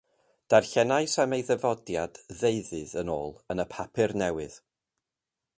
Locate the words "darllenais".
0.53-1.17